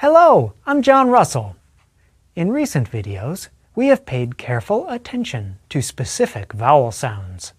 [0.00, 1.56] Hello, I'm John Russell.
[2.36, 7.52] In recent videos, we have paid careful attention to specific vowel sounds.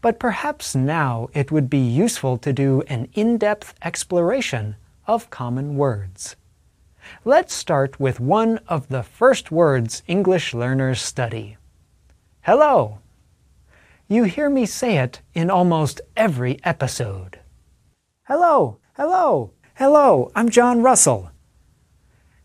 [0.00, 4.76] But perhaps now it would be useful to do an in-depth exploration
[5.06, 6.34] of common words.
[7.26, 11.58] Let's start with one of the first words English learners study.
[12.40, 13.00] Hello.
[14.08, 17.38] You hear me say it in almost every episode.
[18.22, 21.32] Hello, hello, hello, I'm John Russell.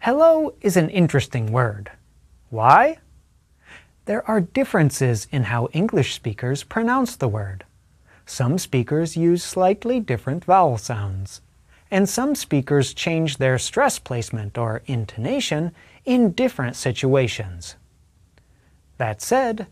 [0.06, 1.92] Hello is an interesting word.
[2.50, 2.98] Why?
[4.06, 7.66] There are differences in how English speakers pronounce the word.
[8.26, 11.42] Some speakers use slightly different vowel sounds,
[11.92, 15.72] and some speakers change their stress placement or intonation
[16.04, 17.76] in different situations.
[18.98, 19.68] That said,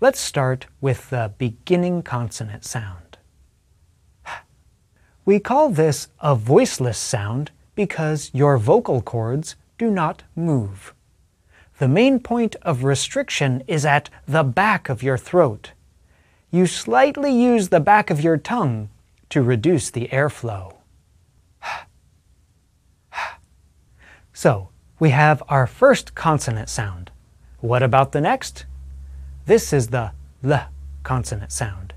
[0.00, 3.18] let's start with the beginning consonant sound.
[5.26, 10.94] We call this a voiceless sound because your vocal cords do not move.
[11.78, 15.72] The main point of restriction is at the back of your throat.
[16.50, 18.88] You slightly use the back of your tongue
[19.28, 20.74] to reduce the airflow.
[24.32, 27.10] So, we have our first consonant sound.
[27.60, 28.66] What about the next?
[29.46, 30.12] This is the
[30.44, 30.68] L
[31.02, 31.94] consonant sound.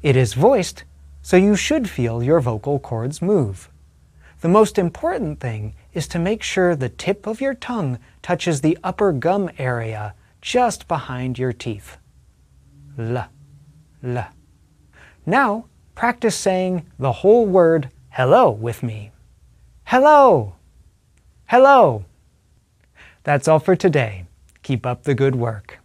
[0.00, 0.84] It is voiced,
[1.22, 3.68] so you should feel your vocal cords move.
[4.42, 8.76] The most important thing is to make sure the tip of your tongue touches the
[8.82, 11.96] upper gum area just behind your teeth.
[12.98, 13.28] L,
[14.02, 14.26] L.
[15.24, 19.12] Now, practice saying the whole word hello with me.
[19.84, 20.56] Hello.
[21.46, 22.04] Hello.
[23.22, 24.24] That's all for today.
[24.64, 25.78] Keep up the good work.